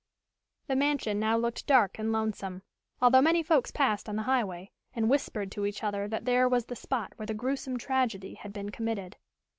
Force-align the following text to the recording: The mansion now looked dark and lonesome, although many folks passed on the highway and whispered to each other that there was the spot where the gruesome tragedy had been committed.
The 0.65 0.75
mansion 0.75 1.19
now 1.19 1.37
looked 1.37 1.67
dark 1.67 1.99
and 1.99 2.11
lonesome, 2.11 2.63
although 3.03 3.21
many 3.21 3.43
folks 3.43 3.69
passed 3.69 4.09
on 4.09 4.15
the 4.15 4.23
highway 4.23 4.71
and 4.95 5.11
whispered 5.11 5.51
to 5.51 5.65
each 5.67 5.83
other 5.83 6.07
that 6.07 6.25
there 6.25 6.49
was 6.49 6.65
the 6.65 6.75
spot 6.75 7.13
where 7.17 7.27
the 7.27 7.35
gruesome 7.35 7.77
tragedy 7.77 8.33
had 8.33 8.51
been 8.51 8.71
committed. 8.71 9.17